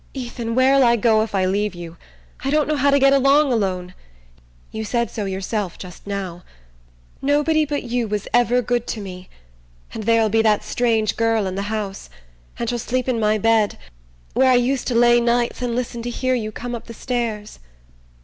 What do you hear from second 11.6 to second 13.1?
house... and she'll sleep